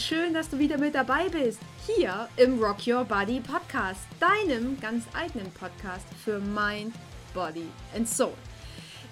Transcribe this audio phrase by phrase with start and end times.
[0.00, 1.60] schön, dass du wieder mit dabei bist.
[1.86, 6.94] Hier im Rock Your Body Podcast, deinem ganz eigenen Podcast für Mind,
[7.34, 8.32] Body and Soul.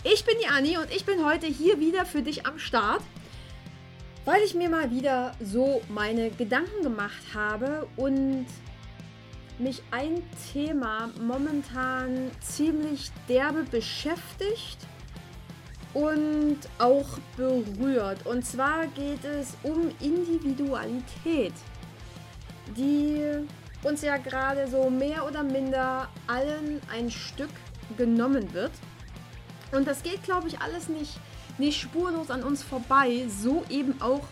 [0.03, 3.03] Ich bin die Anni und ich bin heute hier wieder für dich am Start,
[4.25, 8.47] weil ich mir mal wieder so meine Gedanken gemacht habe und
[9.59, 14.79] mich ein Thema momentan ziemlich derbe beschäftigt
[15.95, 17.07] und auch
[17.37, 18.27] berührt.
[18.27, 21.55] Und zwar geht es um Individualität,
[22.77, 23.47] die
[23.83, 27.51] uns ja gerade so mehr oder minder allen ein Stück
[27.97, 28.73] genommen wird.
[29.73, 31.19] Und das geht, glaube ich, alles nicht,
[31.59, 34.25] nicht spurlos an uns vorbei, so eben auch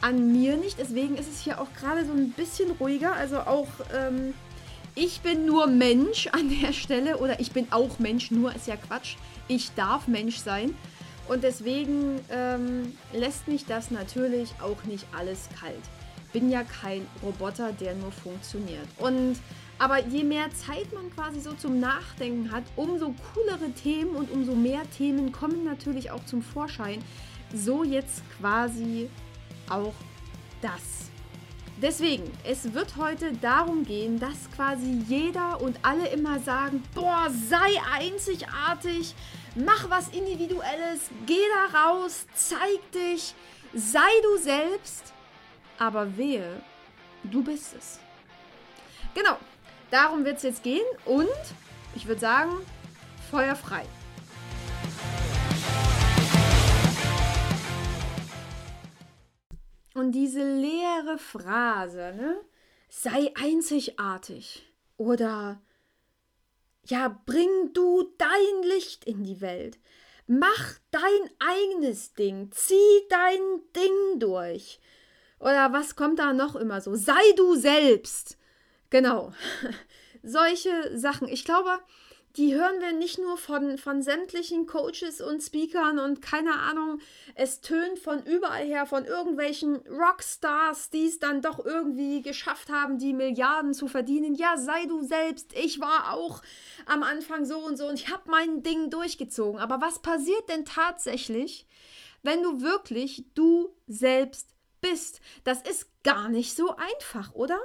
[0.00, 0.78] an mir nicht.
[0.78, 3.14] Deswegen ist es hier auch gerade so ein bisschen ruhiger.
[3.14, 4.34] Also auch ähm,
[4.94, 8.76] ich bin nur Mensch an der Stelle oder ich bin auch Mensch, nur ist ja
[8.76, 9.16] Quatsch.
[9.46, 10.74] Ich darf Mensch sein.
[11.28, 15.82] Und deswegen ähm, lässt mich das natürlich auch nicht alles kalt.
[16.32, 18.86] Bin ja kein Roboter, der nur funktioniert.
[18.98, 19.36] Und
[19.78, 24.54] aber je mehr Zeit man quasi so zum Nachdenken hat, umso coolere Themen und umso
[24.54, 27.02] mehr Themen kommen natürlich auch zum Vorschein.
[27.54, 29.10] So jetzt quasi
[29.68, 29.94] auch
[30.62, 31.10] das.
[31.82, 37.68] Deswegen, es wird heute darum gehen, dass quasi jeder und alle immer sagen, boah, sei
[37.92, 39.14] einzigartig,
[39.56, 43.34] mach was Individuelles, geh da raus, zeig dich,
[43.74, 45.12] sei du selbst,
[45.78, 46.62] aber wehe,
[47.24, 47.98] du bist es.
[49.14, 49.38] Genau,
[49.90, 51.28] darum wird es jetzt gehen und
[51.94, 52.52] ich würde sagen,
[53.30, 53.84] Feuer frei.
[59.94, 62.36] Und diese leere Phrase, ne?
[62.90, 64.70] Sei einzigartig.
[64.98, 65.58] Oder
[66.88, 69.78] ja, bring du dein Licht in die Welt.
[70.26, 72.50] Mach dein eigenes Ding.
[72.52, 74.80] Zieh dein Ding durch.
[75.38, 76.94] Oder was kommt da noch immer so?
[76.94, 78.38] Sei du selbst.
[78.90, 79.32] Genau.
[80.22, 81.28] Solche Sachen.
[81.28, 81.78] Ich glaube,
[82.36, 87.00] die hören wir nicht nur von, von sämtlichen Coaches und Speakern und keine Ahnung,
[87.34, 92.98] es tönt von überall her, von irgendwelchen Rockstars, die es dann doch irgendwie geschafft haben,
[92.98, 94.34] die Milliarden zu verdienen.
[94.34, 96.42] Ja, sei du selbst, ich war auch
[96.84, 99.58] am Anfang so und so und ich habe mein Ding durchgezogen.
[99.58, 101.66] Aber was passiert denn tatsächlich,
[102.22, 104.50] wenn du wirklich du selbst
[104.82, 105.20] bist?
[105.44, 107.58] Das ist gar nicht so einfach, oder?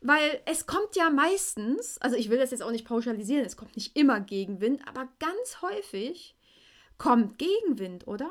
[0.00, 3.74] Weil es kommt ja meistens, also ich will das jetzt auch nicht pauschalisieren, es kommt
[3.74, 6.36] nicht immer Gegenwind, aber ganz häufig
[6.98, 8.30] kommt Gegenwind, oder?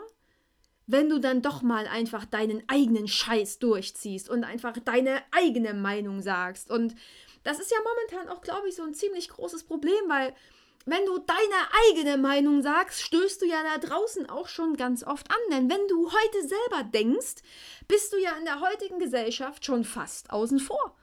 [0.85, 6.21] Wenn du dann doch mal einfach deinen eigenen Scheiß durchziehst und einfach deine eigene Meinung
[6.21, 6.69] sagst.
[6.69, 6.95] Und
[7.43, 10.33] das ist ja momentan auch, glaube ich, so ein ziemlich großes Problem, weil
[10.85, 15.29] wenn du deine eigene Meinung sagst, stößt du ja da draußen auch schon ganz oft
[15.29, 15.37] an.
[15.51, 17.43] Denn wenn du heute selber denkst,
[17.89, 20.96] bist du ja in der heutigen Gesellschaft schon fast außen vor.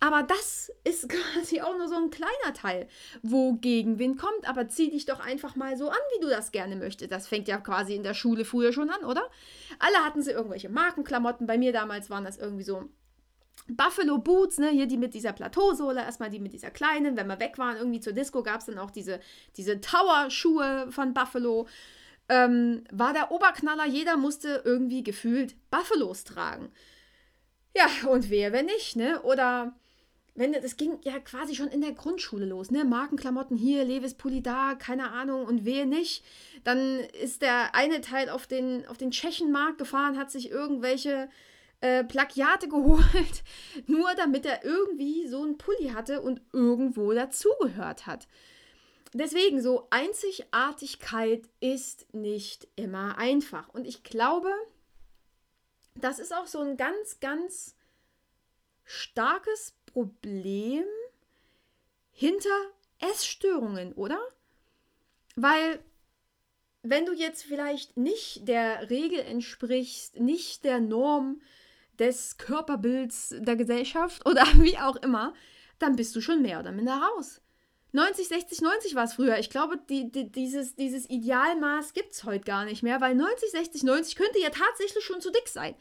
[0.00, 2.88] Aber das ist quasi auch nur so ein kleiner Teil,
[3.22, 4.48] wo Gegenwind kommt.
[4.48, 7.12] Aber zieh dich doch einfach mal so an, wie du das gerne möchtest.
[7.12, 9.30] Das fängt ja quasi in der Schule früher schon an, oder?
[9.78, 11.46] Alle hatten sie irgendwelche Markenklamotten.
[11.46, 12.88] Bei mir damals waren das irgendwie so
[13.68, 17.16] Buffalo Boots, ne, hier die mit dieser Plateausohle, erstmal die mit dieser kleinen.
[17.16, 19.20] Wenn wir weg waren, irgendwie zur Disco, gab es dann auch diese,
[19.56, 21.68] diese Tower-Schuhe von Buffalo.
[22.28, 26.70] Ähm, war der Oberknaller, jeder musste irgendwie gefühlt Buffalos tragen.
[27.76, 29.20] Ja, und wer, wenn nicht, ne?
[29.22, 29.74] Oder
[30.34, 32.84] wenn das ging ja quasi schon in der Grundschule los, ne?
[32.84, 36.24] Markenklamotten hier, Levis Pulli da, keine Ahnung und wehe nicht.
[36.64, 41.28] Dann ist der eine Teil auf den, auf den Tschechenmarkt gefahren, hat sich irgendwelche
[41.80, 43.42] äh, Plagiate geholt,
[43.86, 48.28] nur damit er irgendwie so einen Pulli hatte und irgendwo dazugehört hat.
[49.12, 53.68] Deswegen, so Einzigartigkeit ist nicht immer einfach.
[53.68, 54.52] Und ich glaube,
[55.96, 57.74] das ist auch so ein ganz, ganz
[58.84, 60.84] starkes Problem
[62.10, 62.48] hinter
[62.98, 64.20] Essstörungen, oder?
[65.36, 65.80] Weil
[66.82, 71.40] wenn du jetzt vielleicht nicht der Regel entsprichst, nicht der Norm
[71.98, 75.34] des Körperbilds der Gesellschaft oder wie auch immer,
[75.78, 77.40] dann bist du schon mehr oder minder raus.
[77.92, 79.38] 90, 60, 90 war es früher.
[79.38, 83.50] Ich glaube, die, die, dieses, dieses Idealmaß gibt es heute gar nicht mehr, weil 90,
[83.50, 85.74] 60, 90 könnte ja tatsächlich schon zu dick sein.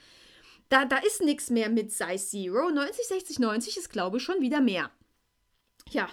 [0.69, 2.69] Da, da ist nichts mehr mit Size Zero.
[2.69, 4.91] 90, 60, 90 ist, glaube ich, schon wieder mehr.
[5.89, 6.07] Ja.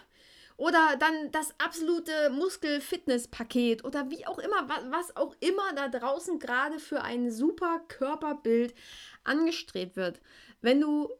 [0.57, 6.79] Oder dann das absolute Muskel-Fitness-Paket oder wie auch immer, was, auch immer da draußen gerade
[6.79, 8.75] für ein super Körperbild
[9.23, 10.23] angestrebt wird.
[10.63, 11.11] Wenn du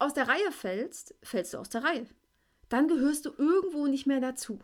[0.00, 2.06] aus der Reihe fällst, fällst du aus der Reihe.
[2.68, 4.58] Dann gehörst du irgendwo nicht mehr dazu.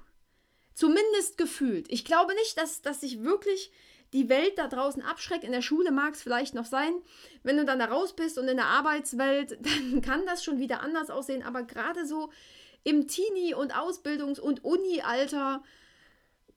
[0.75, 1.87] Zumindest gefühlt.
[1.89, 3.71] Ich glaube nicht, dass, dass sich wirklich
[4.13, 5.45] die Welt da draußen abschreckt.
[5.45, 6.93] In der Schule mag es vielleicht noch sein.
[7.43, 10.81] Wenn du dann da raus bist und in der Arbeitswelt, dann kann das schon wieder
[10.81, 11.43] anders aussehen.
[11.43, 12.31] Aber gerade so
[12.85, 15.63] im Teenie- und Ausbildungs- und Uni-Alter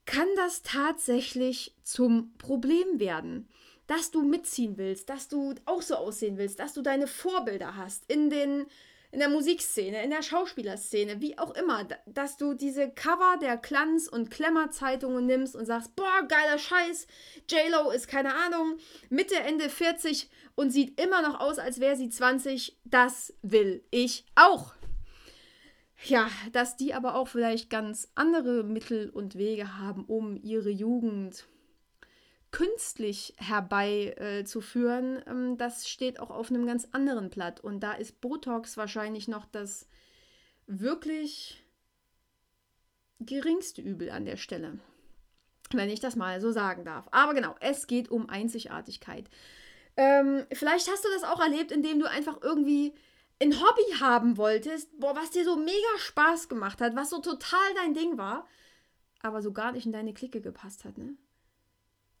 [0.04, 3.48] kann das tatsächlich zum Problem werden.
[3.86, 8.10] Dass du mitziehen willst, dass du auch so aussehen willst, dass du deine Vorbilder hast
[8.10, 8.66] in den
[9.12, 14.08] in der Musikszene, in der Schauspielerszene, wie auch immer, dass du diese Cover der Glanz-
[14.08, 17.06] und Klemmerzeitungen nimmst und sagst, boah, geiler Scheiß,
[17.48, 18.78] JLo ist keine Ahnung,
[19.10, 24.24] Mitte, Ende 40 und sieht immer noch aus, als wäre sie 20, das will ich
[24.34, 24.74] auch.
[26.04, 31.46] Ja, dass die aber auch vielleicht ganz andere Mittel und Wege haben, um ihre Jugend
[32.52, 37.60] künstlich herbeizuführen, äh, ähm, das steht auch auf einem ganz anderen Blatt.
[37.60, 39.88] Und da ist Botox wahrscheinlich noch das
[40.66, 41.64] wirklich
[43.18, 44.78] geringste Übel an der Stelle.
[45.72, 47.08] Wenn ich das mal so sagen darf.
[47.10, 49.28] Aber genau, es geht um Einzigartigkeit.
[49.96, 52.94] Ähm, vielleicht hast du das auch erlebt, indem du einfach irgendwie
[53.40, 57.74] ein Hobby haben wolltest, boah, was dir so mega Spaß gemacht hat, was so total
[57.76, 58.46] dein Ding war,
[59.20, 61.16] aber so gar nicht in deine Clique gepasst hat, ne?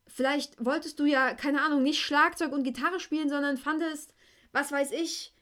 [0.06, 4.14] Vielleicht wolltest du ja, keine Ahnung, nicht Schlagzeug und Gitarre spielen, sondern fandest,
[4.52, 5.32] was weiß ich,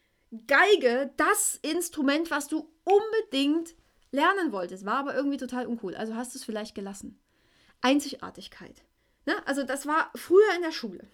[0.47, 3.75] Geige das Instrument, was du unbedingt
[4.13, 5.97] lernen wolltest, war aber irgendwie total uncool.
[5.97, 7.19] Also hast du es vielleicht gelassen.
[7.81, 8.85] Einzigartigkeit.
[9.27, 9.35] Ne?
[9.47, 11.09] Also das war früher in der Schule.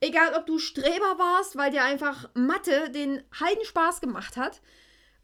[0.00, 4.62] Egal, ob du Streber warst, weil dir einfach Mathe den Heidenspaß gemacht hat,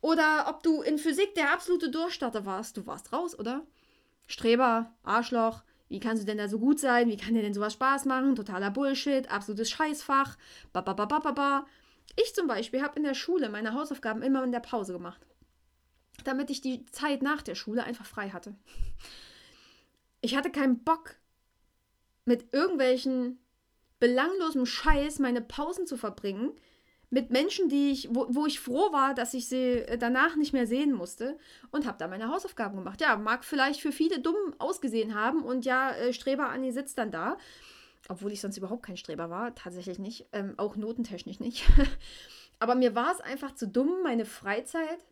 [0.02, 3.66] oder ob du in Physik der absolute Durchstarter warst, du warst raus, oder?
[4.26, 7.08] Streber, Arschloch, wie kannst du denn da so gut sein?
[7.08, 8.34] Wie kann dir denn sowas Spaß machen?
[8.34, 10.36] Totaler Bullshit, absolutes Scheißfach.
[10.72, 11.66] Ba, ba, ba, ba, ba, ba.
[12.16, 15.20] Ich zum Beispiel habe in der Schule meine Hausaufgaben immer in der Pause gemacht.
[16.24, 18.56] Damit ich die Zeit nach der Schule einfach frei hatte.
[20.22, 21.16] Ich hatte keinen Bock,
[22.24, 23.38] mit irgendwelchen
[23.98, 26.52] belanglosem Scheiß meine Pausen zu verbringen,
[27.10, 30.52] mit Menschen, die ich, wo, wo ich froh war, dass ich sie äh, danach nicht
[30.52, 31.38] mehr sehen musste
[31.70, 33.00] und habe da meine Hausaufgaben gemacht.
[33.00, 37.10] Ja, mag vielleicht für viele dumm ausgesehen haben und ja, äh, Streber Anni sitzt dann
[37.10, 37.36] da,
[38.08, 41.64] obwohl ich sonst überhaupt kein Streber war, tatsächlich nicht, ähm, auch notentechnisch nicht.
[42.58, 45.04] Aber mir war es einfach zu dumm, meine Freizeit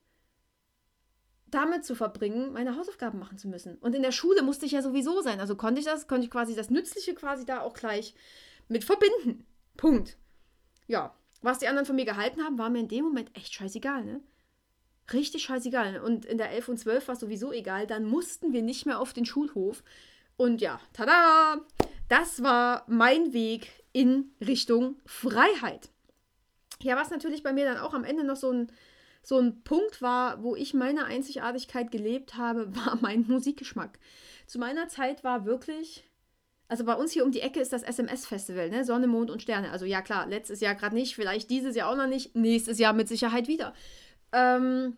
[1.47, 3.77] damit zu verbringen, meine Hausaufgaben machen zu müssen.
[3.79, 5.39] Und in der Schule musste ich ja sowieso sein.
[5.39, 8.15] Also konnte ich das, konnte ich quasi das Nützliche quasi da auch gleich
[8.67, 9.47] mit verbinden.
[9.77, 10.17] Punkt.
[10.89, 11.15] Ja,
[11.45, 14.21] was die anderen von mir gehalten haben, war mir in dem Moment echt scheißegal, ne?
[15.13, 16.01] Richtig scheißegal.
[16.01, 17.87] Und in der 11 und 12 war es sowieso egal.
[17.87, 19.85] Dann mussten wir nicht mehr auf den Schulhof.
[20.37, 21.61] Und ja, tada!
[22.09, 25.91] Das war mein Weg in Richtung Freiheit.
[26.83, 28.73] Ja, was natürlich bei mir dann auch am Ende noch so ein,
[29.23, 33.99] so ein Punkt war, wo ich meine Einzigartigkeit gelebt habe, war mein Musikgeschmack.
[34.47, 36.05] Zu meiner Zeit war wirklich
[36.69, 38.85] also bei uns hier um die Ecke ist das SMS-Festival, ne?
[38.85, 39.71] Sonne, Mond und Sterne.
[39.71, 42.93] Also ja klar, letztes Jahr gerade nicht, vielleicht dieses Jahr auch noch nicht, nächstes Jahr
[42.93, 43.75] mit Sicherheit wieder.
[44.33, 44.97] Ähm,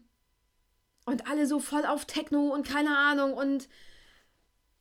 [1.07, 3.69] und alle so voll auf Techno und keine Ahnung und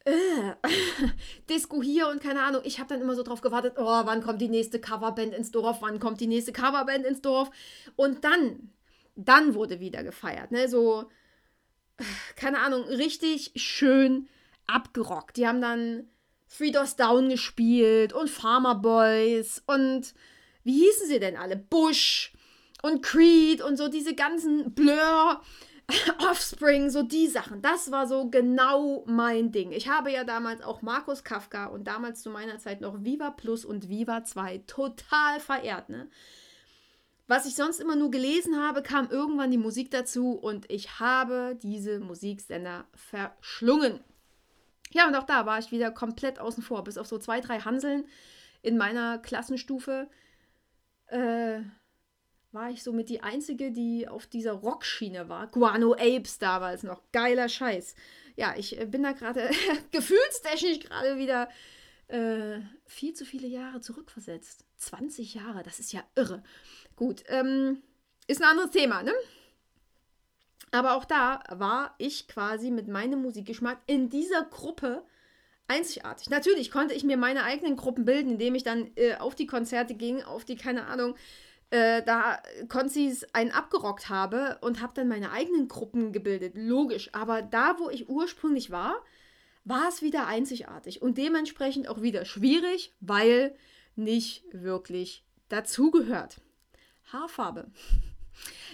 [0.06, 0.12] äh,
[1.50, 2.62] Disco hier und keine Ahnung.
[2.66, 5.82] Ich habe dann immer so drauf gewartet, oh, wann kommt die nächste Coverband ins Dorf,
[5.82, 7.50] wann kommt die nächste Coverband ins Dorf.
[7.96, 8.72] Und dann,
[9.16, 10.70] dann wurde wieder gefeiert, ne?
[10.70, 11.10] So,
[12.36, 14.28] keine Ahnung, richtig schön
[14.68, 15.38] abgerockt.
[15.38, 16.08] Die haben dann
[16.48, 20.14] Three Doors Down gespielt und Farmer Boys und
[20.64, 21.56] wie hießen sie denn alle?
[21.56, 22.34] Bush
[22.82, 25.42] und Creed und so diese ganzen Blur,
[26.30, 27.62] Offspring, so die Sachen.
[27.62, 29.72] Das war so genau mein Ding.
[29.72, 33.66] Ich habe ja damals auch Markus Kafka und damals zu meiner Zeit noch Viva Plus
[33.66, 36.10] und Viva 2 total verehrt, ne?
[37.28, 41.58] Was ich sonst immer nur gelesen habe, kam irgendwann die Musik dazu und ich habe
[41.60, 44.00] diese Musiksender verschlungen.
[44.96, 47.60] Ja, und auch da war ich wieder komplett außen vor, bis auf so zwei, drei
[47.60, 48.06] Hanseln
[48.62, 50.10] in meiner Klassenstufe.
[51.08, 51.60] Äh,
[52.54, 55.48] war ich somit die Einzige, die auf dieser Rockschiene war.
[55.48, 57.02] Guano Apes damals noch.
[57.12, 57.96] Geiler Scheiß.
[58.38, 59.52] Ja, ich äh, bin da gerade
[59.92, 61.50] gefühlstechnisch gerade wieder
[62.08, 64.64] äh, viel zu viele Jahre zurückversetzt.
[64.78, 66.42] 20 Jahre, das ist ja irre.
[66.96, 67.84] Gut, ähm,
[68.28, 69.12] ist ein anderes Thema, ne?
[70.76, 75.04] Aber auch da war ich quasi mit meinem Musikgeschmack in dieser Gruppe
[75.68, 76.30] einzigartig.
[76.30, 79.96] Natürlich konnte ich mir meine eigenen Gruppen bilden, indem ich dann äh, auf die Konzerte
[79.96, 81.16] ging, auf die, keine Ahnung,
[81.70, 86.54] äh, da Konzis einen abgerockt habe und habe dann meine eigenen Gruppen gebildet.
[86.56, 87.10] Logisch.
[87.14, 89.02] Aber da, wo ich ursprünglich war,
[89.64, 93.56] war es wieder einzigartig und dementsprechend auch wieder schwierig, weil
[93.96, 96.42] nicht wirklich dazugehört.
[97.12, 97.72] Haarfarbe.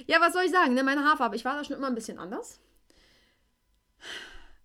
[0.08, 0.74] Ja, was soll ich sagen?
[0.74, 0.84] Ne?
[0.84, 2.60] Meine Haarfarbe, ich war da schon immer ein bisschen anders.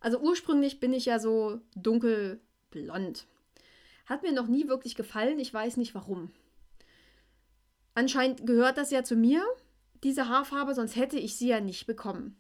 [0.01, 3.27] Also ursprünglich bin ich ja so dunkelblond.
[4.07, 5.39] Hat mir noch nie wirklich gefallen.
[5.39, 6.33] Ich weiß nicht warum.
[7.95, 9.43] Anscheinend gehört das ja zu mir,
[10.05, 12.37] diese Haarfarbe, sonst hätte ich sie ja nicht bekommen.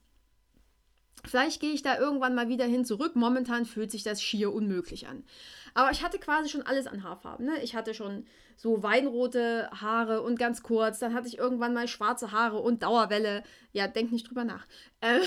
[1.24, 3.16] Vielleicht gehe ich da irgendwann mal wieder hin zurück.
[3.16, 5.24] Momentan fühlt sich das schier unmöglich an.
[5.74, 7.46] Aber ich hatte quasi schon alles an Haarfarben.
[7.46, 7.62] Ne?
[7.62, 10.98] Ich hatte schon so weinrote Haare und ganz kurz.
[10.98, 13.42] Dann hatte ich irgendwann mal schwarze Haare und Dauerwelle.
[13.72, 14.66] Ja, denk nicht drüber nach.
[15.00, 15.20] Äh,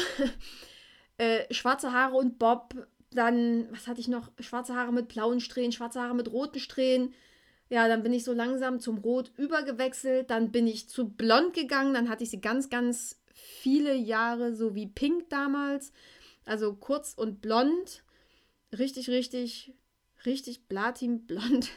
[1.17, 2.73] äh, schwarze Haare und Bob.
[3.11, 4.31] Dann, was hatte ich noch?
[4.39, 7.13] Schwarze Haare mit blauen Strähnen, schwarze Haare mit roten Strähnen.
[7.69, 10.31] Ja, dann bin ich so langsam zum Rot übergewechselt.
[10.31, 11.93] Dann bin ich zu blond gegangen.
[11.93, 15.91] Dann hatte ich sie ganz, ganz viele Jahre, so wie Pink damals.
[16.45, 18.03] Also kurz und blond.
[18.77, 19.73] Richtig, richtig,
[20.25, 21.69] richtig platinblond.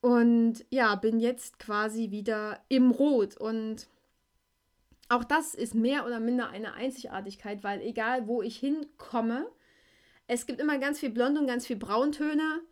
[0.00, 3.36] Und ja, bin jetzt quasi wieder im Rot.
[3.36, 3.86] Und
[5.08, 9.46] auch das ist mehr oder minder eine Einzigartigkeit, weil egal wo ich hinkomme,
[10.26, 12.62] es gibt immer ganz viel Blond und ganz viel Brauntöne,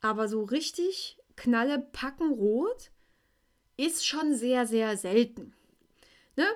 [0.00, 2.90] aber so richtig knalle Packen rot
[3.76, 5.54] ist schon sehr, sehr selten.
[6.36, 6.46] Ne?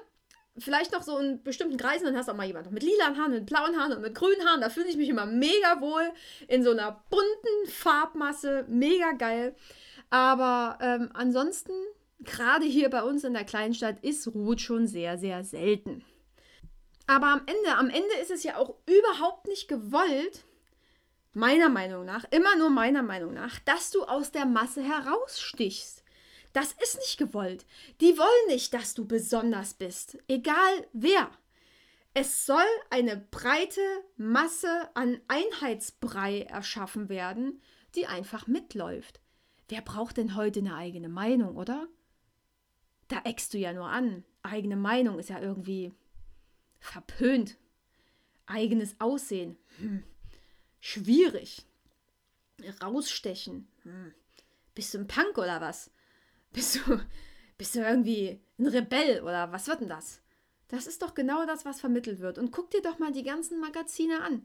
[0.59, 3.33] Vielleicht noch so in bestimmten Kreisen, dann hast du auch mal jemanden mit lilanen Haaren,
[3.33, 4.61] mit blauen Haaren und mit grünen Haaren.
[4.61, 6.11] Da fühle ich mich immer mega wohl
[6.49, 8.65] in so einer bunten Farbmasse.
[8.69, 9.55] Mega geil.
[10.11, 11.73] Aber ähm, ansonsten,
[12.21, 16.05] gerade hier bei uns in der Kleinstadt, ist Rot schon sehr, sehr selten.
[17.07, 20.45] Aber am Ende, am Ende ist es ja auch überhaupt nicht gewollt,
[21.33, 26.05] meiner Meinung nach, immer nur meiner Meinung nach, dass du aus der Masse herausstichst.
[26.53, 27.67] Das ist nicht gewollt.
[28.01, 31.31] Die wollen nicht, dass du besonders bist, egal wer.
[32.15, 33.81] Es soll eine breite
[34.17, 37.61] Masse an Einheitsbrei erschaffen werden,
[37.95, 39.21] die einfach mitläuft.
[39.69, 41.87] Wer braucht denn heute eine eigene Meinung, oder?
[43.09, 44.25] Da eckst du ja nur an.
[44.43, 45.93] Eigene Meinung ist ja irgendwie
[46.81, 47.59] verpönt.
[48.47, 49.59] Eigenes Aussehen.
[49.79, 50.03] Hm.
[50.81, 51.67] Schwierig.
[52.83, 53.69] Rausstechen.
[53.83, 54.15] Hm.
[54.75, 55.91] Bist du ein Punk oder was?
[56.53, 57.01] Bist du,
[57.59, 60.21] bist du irgendwie ein Rebell oder was wird denn das?
[60.69, 62.39] Das ist doch genau das, was vermittelt wird.
[62.39, 64.45] Und guck dir doch mal die ganzen Magazine an.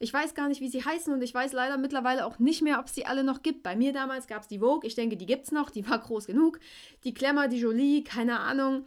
[0.00, 2.78] Ich weiß gar nicht, wie sie heißen und ich weiß leider mittlerweile auch nicht mehr,
[2.78, 3.64] ob es die alle noch gibt.
[3.64, 5.98] Bei mir damals gab es die Vogue, ich denke, die gibt es noch, die war
[5.98, 6.60] groß genug.
[7.04, 8.84] Die Glamour, die Jolie, keine Ahnung.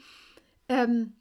[0.69, 1.13] Ähm,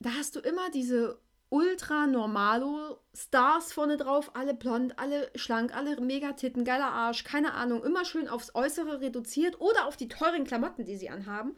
[0.00, 1.18] da hast du immer diese
[1.54, 7.54] ultra normalo Stars vorne drauf, alle blond, alle schlank, alle mega Titten, geiler Arsch, keine
[7.54, 11.56] Ahnung, immer schön aufs Äußere reduziert oder auf die teuren Klamotten, die sie anhaben.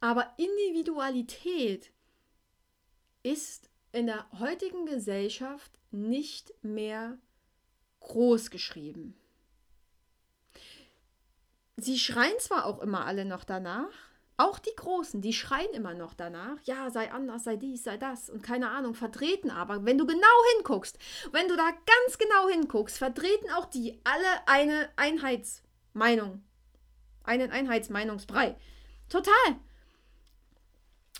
[0.00, 1.92] Aber Individualität
[3.22, 7.18] ist in der heutigen Gesellschaft nicht mehr
[8.00, 9.14] groß geschrieben.
[11.76, 16.14] Sie schreien zwar auch immer alle noch danach, auch die Großen, die schreien immer noch
[16.14, 20.06] danach, ja, sei anders, sei dies, sei das und keine Ahnung, vertreten aber, wenn du
[20.06, 20.98] genau hinguckst,
[21.32, 26.42] wenn du da ganz genau hinguckst, vertreten auch die alle eine Einheitsmeinung,
[27.24, 28.56] einen Einheitsmeinungsbrei.
[29.08, 29.56] Total.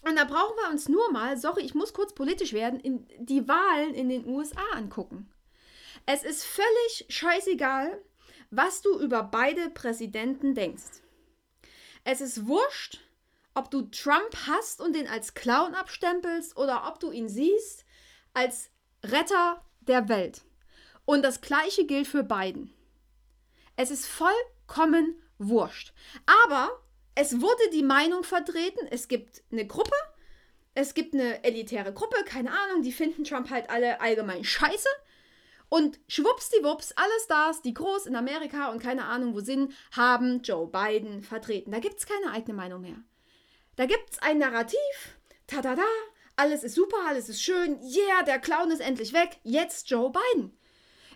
[0.02, 3.47] Und da brauchen wir uns nur mal, sorry, ich muss kurz politisch werden, in die
[3.47, 5.31] Wahlen in den USA angucken.
[6.07, 8.02] Es ist völlig scheißegal,
[8.50, 11.02] was du über beide Präsidenten denkst.
[12.05, 13.01] Es ist wurscht,
[13.55, 17.85] ob du Trump hast und den als Clown abstempelst oder ob du ihn siehst
[18.35, 18.71] als
[19.05, 20.43] Retter der Welt.
[21.05, 22.73] Und das gleiche gilt für Biden.
[23.77, 25.93] Es ist vollkommen wurscht.
[26.45, 26.71] Aber
[27.15, 29.97] es wurde die Meinung vertreten, es gibt eine Gruppe,
[30.75, 34.89] es gibt eine elitäre Gruppe, keine Ahnung, die finden Trump halt alle allgemein scheiße.
[35.73, 40.67] Und schwuppsdiwupps, alle Stars, die groß in Amerika und keine Ahnung wo sind, haben Joe
[40.67, 41.71] Biden vertreten.
[41.71, 42.99] Da gibt es keine eigene Meinung mehr.
[43.76, 44.76] Da gibt es ein Narrativ,
[45.47, 45.88] ta da da,
[46.37, 50.52] alles ist super, alles ist schön, yeah, der Clown ist endlich weg, jetzt Joe Biden.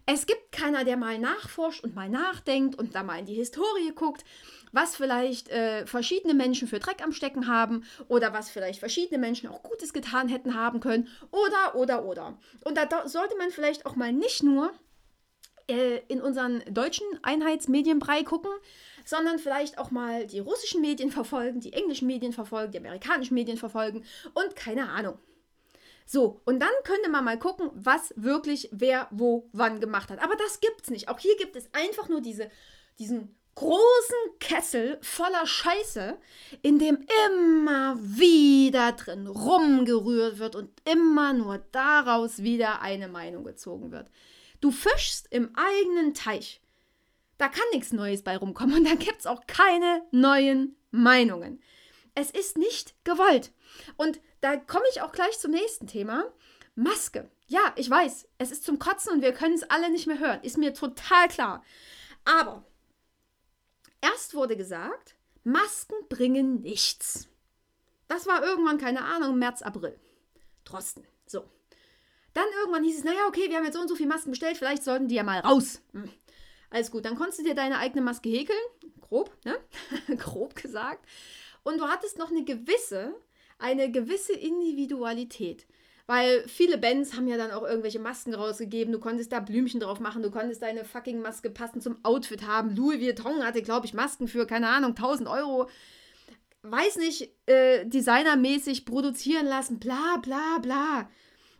[0.06, 3.92] Es gibt keiner, der mal nachforscht und mal nachdenkt und da mal in die Historie
[3.94, 4.24] guckt
[4.72, 9.48] was vielleicht äh, verschiedene Menschen für Dreck am Stecken haben oder was vielleicht verschiedene Menschen
[9.48, 12.38] auch Gutes getan hätten haben können oder, oder, oder.
[12.64, 14.72] Und da sollte man vielleicht auch mal nicht nur
[15.68, 18.52] äh, in unseren deutschen Einheitsmedienbrei gucken,
[19.04, 23.56] sondern vielleicht auch mal die russischen Medien verfolgen, die englischen Medien verfolgen, die amerikanischen Medien
[23.56, 24.04] verfolgen
[24.34, 25.18] und keine Ahnung.
[26.04, 30.22] So, und dann könnte man mal gucken, was wirklich wer wo wann gemacht hat.
[30.22, 31.08] Aber das gibt es nicht.
[31.08, 32.48] Auch hier gibt es einfach nur diese,
[33.00, 36.16] diesen großen Kessel voller Scheiße,
[36.62, 43.90] in dem immer wieder drin rumgerührt wird und immer nur daraus wieder eine Meinung gezogen
[43.90, 44.08] wird.
[44.60, 46.60] Du fischst im eigenen Teich.
[47.38, 51.60] Da kann nichts Neues bei rumkommen und da gibt es auch keine neuen Meinungen.
[52.14, 53.52] Es ist nicht gewollt.
[53.96, 56.24] Und da komme ich auch gleich zum nächsten Thema.
[56.74, 57.30] Maske.
[57.46, 60.40] Ja, ich weiß, es ist zum Kotzen und wir können es alle nicht mehr hören.
[60.42, 61.62] Ist mir total klar.
[62.24, 62.64] Aber
[64.12, 67.28] Erst wurde gesagt, Masken bringen nichts.
[68.08, 69.98] Das war irgendwann, keine Ahnung, März, April.
[70.64, 71.04] Drosten.
[71.26, 71.44] So.
[72.32, 74.58] Dann irgendwann hieß es, naja, okay, wir haben jetzt so und so viele Masken bestellt,
[74.58, 75.80] vielleicht sollten die ja mal raus.
[75.92, 76.10] Hm.
[76.70, 78.58] Alles gut, dann konntest du dir deine eigene Maske häkeln.
[79.00, 79.58] Grob, ne?
[80.16, 81.04] Grob gesagt.
[81.64, 83.14] Und du hattest noch eine gewisse,
[83.58, 85.66] eine gewisse Individualität.
[86.06, 88.92] Weil viele Bands haben ja dann auch irgendwelche Masken rausgegeben.
[88.92, 90.22] Du konntest da Blümchen drauf machen.
[90.22, 92.76] Du konntest deine fucking Maske passend zum Outfit haben.
[92.76, 95.68] Louis Vuitton hatte, glaube ich, Masken für, keine Ahnung, 1000 Euro.
[96.62, 99.80] Weiß nicht, äh, designermäßig produzieren lassen.
[99.80, 101.10] Bla, bla, bla.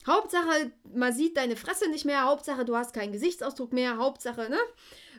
[0.06, 2.24] Hauptsache, man sieht deine Fresse nicht mehr.
[2.24, 3.96] Hauptsache, du hast keinen Gesichtsausdruck mehr.
[3.96, 4.58] Hauptsache, ne?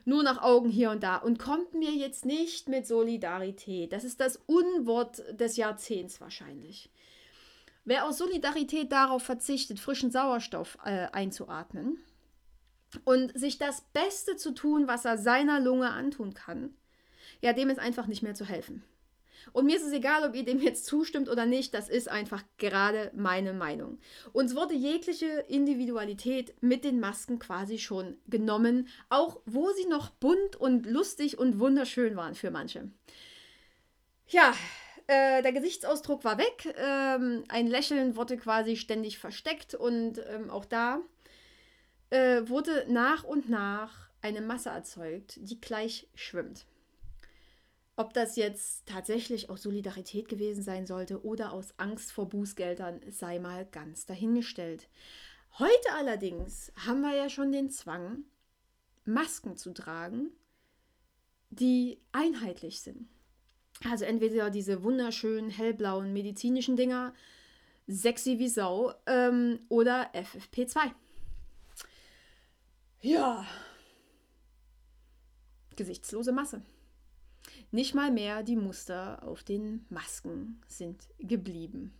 [0.05, 1.17] Nur nach Augen hier und da.
[1.17, 3.91] Und kommt mir jetzt nicht mit Solidarität.
[3.91, 6.89] Das ist das Unwort des Jahrzehnts wahrscheinlich.
[7.88, 11.98] Wer aus Solidarität darauf verzichtet, frischen Sauerstoff äh, einzuatmen
[13.06, 16.75] und sich das Beste zu tun, was er seiner Lunge antun kann,
[17.39, 18.84] ja, dem ist einfach nicht mehr zu helfen.
[19.53, 22.44] Und mir ist es egal, ob ihr dem jetzt zustimmt oder nicht, das ist einfach
[22.58, 24.00] gerade meine Meinung.
[24.34, 30.58] Uns wurde jegliche Individualität mit den Masken quasi schon genommen, auch wo sie noch bunt
[30.58, 32.91] und lustig und wunderschön waren für manche.
[34.27, 34.53] Ja,
[35.08, 36.74] äh, der Gesichtsausdruck war weg.
[36.78, 41.00] Ähm, ein Lächeln wurde quasi ständig versteckt und ähm, auch da
[42.10, 46.66] äh, wurde nach und nach eine Masse erzeugt, die gleich schwimmt.
[47.96, 53.40] Ob das jetzt tatsächlich aus Solidarität gewesen sein sollte oder aus Angst vor Bußgeldern, sei
[53.40, 54.88] mal ganz dahingestellt.
[55.58, 58.26] Heute allerdings haben wir ja schon den Zwang,
[59.06, 60.30] Masken zu tragen,
[61.50, 63.08] die einheitlich sind.
[63.84, 67.13] Also entweder diese wunderschönen hellblauen medizinischen Dinger,
[67.88, 70.91] sexy wie Sau, ähm, oder FFP2.
[73.02, 73.45] Ja.
[75.75, 76.63] Gesichtslose Masse.
[77.71, 81.93] Nicht mal mehr die Muster auf den Masken sind geblieben.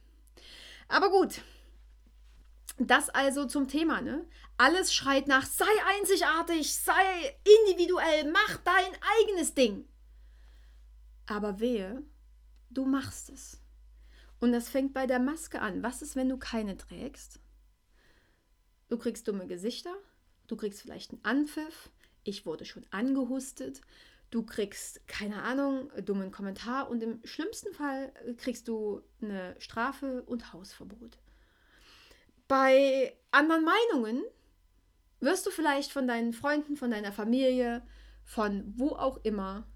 [0.88, 1.42] Aber gut.
[2.80, 4.26] Das also zum Thema, ne?
[4.58, 5.66] Alles schreit nach, sei
[5.98, 9.88] einzigartig, sei individuell, mach dein eigenes Ding.
[11.28, 12.04] Aber wehe,
[12.70, 13.62] du machst es.
[14.40, 15.84] Und das fängt bei der Maske an.
[15.84, 17.40] Was ist, wenn du keine trägst?
[18.90, 19.94] Du kriegst dumme Gesichter,
[20.48, 21.90] du kriegst vielleicht einen Anpfiff,
[22.24, 23.82] ich wurde schon angehustet,
[24.32, 30.54] du kriegst, keine Ahnung, dummen Kommentar und im schlimmsten Fall kriegst du eine Strafe und
[30.54, 31.18] Hausverbot.
[32.48, 34.24] Bei anderen Meinungen
[35.20, 37.86] wirst du vielleicht von deinen Freunden, von deiner Familie,
[38.24, 39.68] von wo auch immer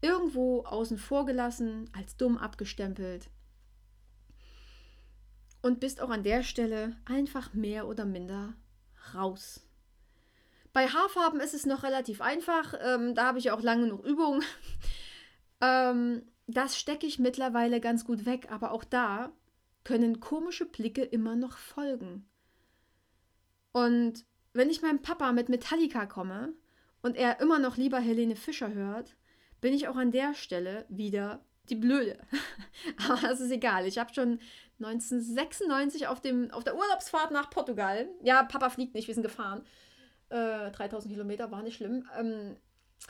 [0.00, 3.30] irgendwo außen vor gelassen, als dumm abgestempelt
[5.66, 8.54] und bist auch an der Stelle einfach mehr oder minder
[9.14, 9.66] raus.
[10.72, 14.42] Bei Haarfarben ist es noch relativ einfach, ähm, da habe ich auch lange noch Übung.
[15.60, 19.32] ähm, das stecke ich mittlerweile ganz gut weg, aber auch da
[19.82, 22.28] können komische Blicke immer noch folgen.
[23.72, 26.52] Und wenn ich meinem Papa mit Metallica komme
[27.02, 29.16] und er immer noch lieber Helene Fischer hört,
[29.60, 32.18] bin ich auch an der Stelle wieder die Blöde.
[33.08, 33.86] Aber das ist egal.
[33.86, 34.38] Ich habe schon
[34.78, 39.62] 1996 auf, dem, auf der Urlaubsfahrt nach Portugal, ja, Papa fliegt nicht, wir sind gefahren,
[40.28, 42.56] äh, 3000 Kilometer, war nicht schlimm, ähm,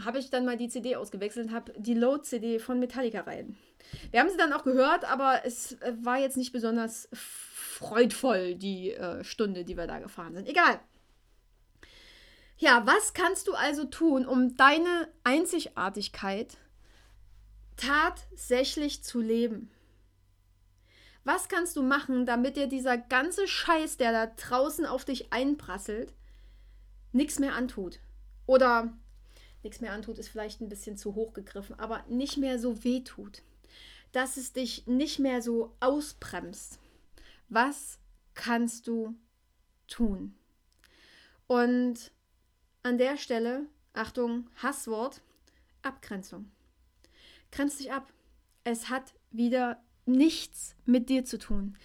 [0.04, 3.56] habe ich dann mal die CD ausgewechselt und habe die Load-CD von Metallica rein.
[4.10, 8.92] Wir haben sie dann auch gehört, aber es äh, war jetzt nicht besonders freudvoll, die
[8.92, 10.48] äh, Stunde, die wir da gefahren sind.
[10.48, 10.80] Egal.
[12.58, 16.56] Ja, was kannst du also tun, um deine Einzigartigkeit
[17.76, 19.70] tatsächlich zu leben?
[21.22, 26.14] Was kannst du machen, damit dir dieser ganze Scheiß, der da draußen auf dich einprasselt,
[27.12, 27.98] nichts mehr antut?
[28.46, 28.96] Oder
[29.62, 33.00] nichts mehr antut, ist vielleicht ein bisschen zu hoch gegriffen, aber nicht mehr so weh
[33.00, 33.42] tut.
[34.12, 36.78] Dass es dich nicht mehr so ausbremst.
[37.48, 37.98] Was
[38.34, 39.14] kannst du
[39.88, 40.34] tun?
[41.48, 42.12] Und
[42.86, 45.20] an der Stelle, Achtung, Hasswort,
[45.82, 46.52] Abgrenzung.
[47.50, 48.12] Grenz dich ab.
[48.62, 51.76] Es hat wieder nichts mit dir zu tun.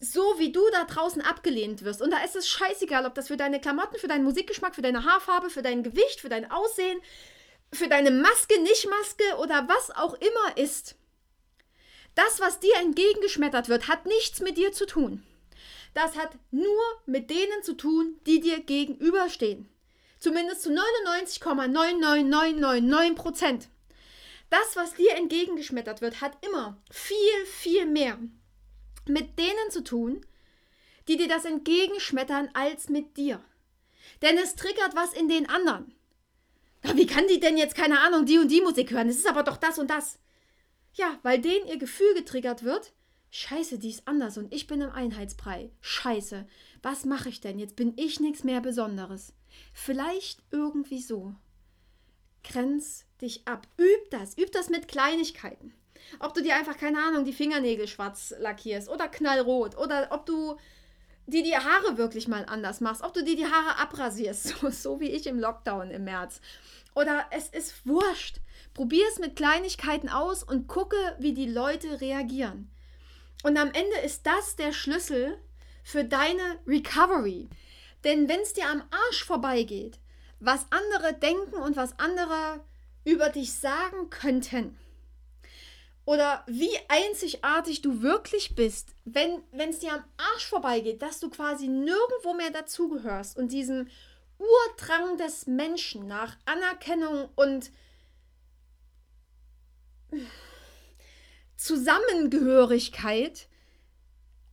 [0.00, 2.02] So wie du da draußen abgelehnt wirst.
[2.02, 5.04] Und da ist es scheißegal, ob das für deine Klamotten, für deinen Musikgeschmack, für deine
[5.04, 7.00] Haarfarbe, für dein Gewicht, für dein Aussehen,
[7.72, 10.96] für deine Maske, Nicht-Maske oder was auch immer ist.
[12.16, 15.22] Das, was dir entgegengeschmettert wird, hat nichts mit dir zu tun.
[15.94, 19.68] Das hat nur mit denen zu tun, die dir gegenüberstehen.
[20.18, 23.68] Zumindest zu 99,99999 Prozent.
[24.50, 28.18] Das, was dir entgegengeschmettert wird, hat immer viel, viel mehr
[29.06, 30.24] mit denen zu tun,
[31.06, 33.42] die dir das entgegenschmettern, als mit dir.
[34.22, 35.94] Denn es triggert was in den anderen.
[36.94, 39.08] wie kann die denn jetzt, keine Ahnung, die und die Musik hören?
[39.08, 40.18] Es ist aber doch das und das.
[40.94, 42.92] Ja, weil denen ihr Gefühl getriggert wird.
[43.30, 45.70] Scheiße, die ist anders und ich bin im Einheitsbrei.
[45.80, 46.46] Scheiße,
[46.82, 47.58] was mache ich denn?
[47.58, 49.34] Jetzt bin ich nichts mehr Besonderes.
[49.72, 51.34] Vielleicht irgendwie so.
[52.44, 53.66] Grenz dich ab.
[53.78, 54.36] Üb das.
[54.38, 55.74] Üb das mit Kleinigkeiten.
[56.20, 60.56] Ob du dir einfach, keine Ahnung, die Fingernägel schwarz lackierst oder knallrot oder ob du
[61.26, 65.00] dir die Haare wirklich mal anders machst, ob du dir die Haare abrasierst, so, so
[65.00, 66.40] wie ich im Lockdown im März.
[66.94, 68.40] Oder es ist wurscht.
[68.74, 72.70] Probier es mit Kleinigkeiten aus und gucke, wie die Leute reagieren.
[73.44, 75.38] Und am Ende ist das der Schlüssel
[75.84, 77.48] für deine Recovery.
[78.04, 79.98] Denn wenn es dir am Arsch vorbeigeht,
[80.40, 82.64] was andere denken und was andere
[83.04, 84.78] über dich sagen könnten,
[86.08, 91.68] oder wie einzigartig du wirklich bist, wenn es dir am Arsch vorbeigeht, dass du quasi
[91.68, 93.88] nirgendwo mehr dazugehörst und diesem
[94.38, 97.70] Urdrang des Menschen nach Anerkennung und
[101.58, 103.47] Zusammengehörigkeit,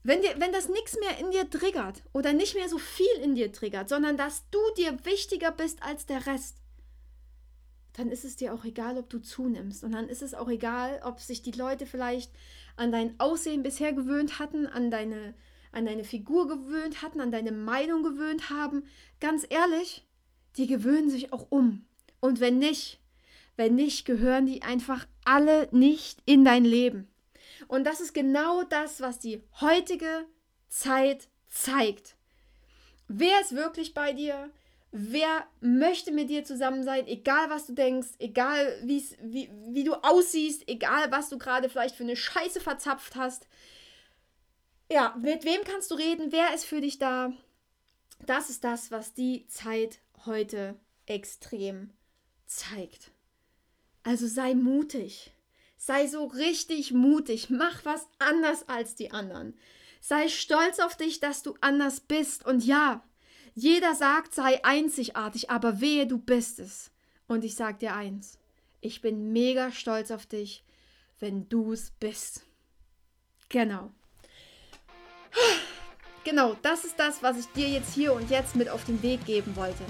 [0.05, 3.33] wenn, dir, wenn das nichts mehr in dir triggert oder nicht mehr so viel in
[3.33, 6.57] dir triggert, sondern dass du dir wichtiger bist als der Rest,
[7.93, 9.83] dann ist es dir auch egal, ob du zunimmst.
[9.83, 12.31] Und dann ist es auch egal, ob sich die Leute vielleicht
[12.75, 15.33] an dein Aussehen bisher gewöhnt hatten, an deine,
[15.71, 18.83] an deine Figur gewöhnt hatten, an deine Meinung gewöhnt haben.
[19.19, 20.05] Ganz ehrlich,
[20.57, 21.83] die gewöhnen sich auch um.
[22.19, 22.99] Und wenn nicht,
[23.55, 27.07] wenn nicht, gehören die einfach alle nicht in dein Leben.
[27.67, 30.25] Und das ist genau das, was die heutige
[30.67, 32.15] Zeit zeigt.
[33.07, 34.51] Wer ist wirklich bei dir?
[34.97, 40.67] wer möchte mit dir zusammen sein, egal was du denkst, egal wie, wie du aussiehst,
[40.69, 43.45] egal was du gerade vielleicht für eine Scheiße verzapft hast.
[44.89, 47.33] Ja, mit wem kannst du reden, wer ist für dich da?
[48.25, 51.91] Das ist das, was die Zeit heute extrem
[52.45, 53.11] zeigt.
[54.03, 55.33] Also sei mutig.
[55.77, 57.49] Sei so richtig mutig.
[57.49, 59.57] Mach was anders als die anderen.
[60.01, 62.45] Sei stolz auf dich, dass du anders bist.
[62.45, 63.03] Und ja,
[63.55, 66.91] jeder sagt, sei einzigartig, aber wehe, du bist es.
[67.27, 68.37] Und ich sag dir eins,
[68.81, 70.63] ich bin mega stolz auf dich,
[71.19, 72.45] wenn du es bist.
[73.49, 73.91] Genau.
[76.23, 79.25] Genau, das ist das, was ich dir jetzt hier und jetzt mit auf den Weg
[79.25, 79.83] geben wollte.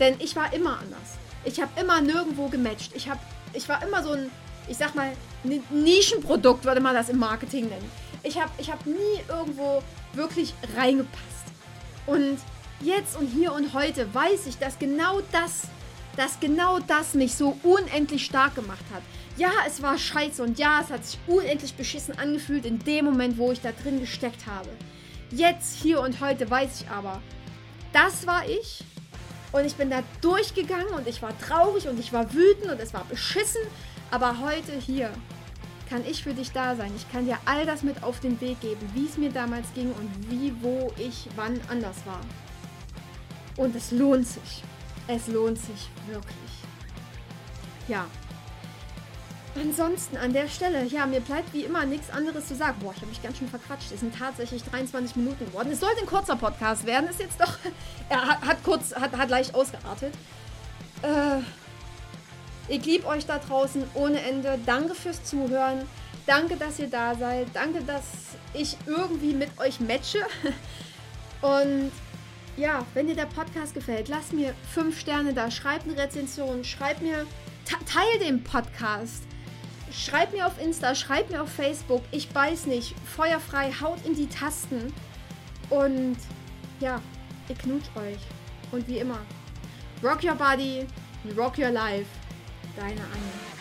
[0.00, 1.18] Denn ich war immer anders.
[1.44, 2.92] Ich habe immer nirgendwo gematcht.
[2.94, 3.18] Ich, hab,
[3.52, 4.30] ich war immer so ein,
[4.68, 5.12] ich sag mal,
[5.70, 7.90] Nischenprodukt, würde man das im Marketing nennen.
[8.22, 9.82] Ich habe ich hab nie irgendwo
[10.14, 11.24] wirklich reingepasst.
[12.06, 12.38] Und
[12.80, 15.62] jetzt und hier und heute weiß ich, dass genau das,
[16.16, 19.02] dass genau das mich so unendlich stark gemacht hat.
[19.36, 23.36] Ja, es war scheiße und ja, es hat sich unendlich beschissen angefühlt in dem Moment,
[23.36, 24.68] wo ich da drin gesteckt habe.
[25.30, 27.20] Jetzt, hier und heute weiß ich aber,
[27.92, 28.84] das war ich
[29.50, 32.94] und ich bin da durchgegangen und ich war traurig und ich war wütend und es
[32.94, 33.62] war beschissen,
[34.14, 35.10] aber heute hier
[35.90, 36.92] kann ich für dich da sein.
[36.94, 39.92] Ich kann dir all das mit auf den Weg geben, wie es mir damals ging
[39.92, 42.20] und wie, wo ich wann anders war.
[43.56, 44.62] Und es lohnt sich.
[45.08, 46.52] Es lohnt sich wirklich.
[47.88, 48.06] Ja.
[49.56, 52.76] Ansonsten an der Stelle, ja, mir bleibt wie immer nichts anderes zu sagen.
[52.80, 53.90] Boah, ich habe mich ganz schön verquatscht.
[53.92, 55.70] Es sind tatsächlich 23 Minuten geworden.
[55.72, 57.08] Es sollte ein kurzer Podcast werden.
[57.10, 57.58] Ist jetzt doch.
[58.08, 60.14] Er hat, kurz, hat, hat leicht ausgeartet.
[61.02, 61.40] Äh,
[62.68, 64.58] ich liebe euch da draußen ohne Ende.
[64.64, 65.86] Danke fürs Zuhören.
[66.26, 67.48] Danke, dass ihr da seid.
[67.52, 68.04] Danke, dass
[68.54, 70.20] ich irgendwie mit euch matche.
[71.42, 71.92] Und
[72.56, 77.02] ja, wenn dir der Podcast gefällt, lass mir fünf Sterne da, schreib eine Rezension, schreib
[77.02, 77.26] mir,
[77.64, 79.24] teil den Podcast.
[79.92, 82.02] Schreib mir auf Insta, schreib mir auf Facebook.
[82.10, 82.94] Ich weiß nicht.
[83.04, 84.92] Feuerfrei, haut in die Tasten.
[85.70, 86.16] Und
[86.80, 87.00] ja,
[87.48, 88.18] ich knutsch euch.
[88.72, 89.18] Und wie immer,
[90.02, 90.86] rock your body,
[91.36, 92.06] rock your life
[92.76, 93.53] deine Anne.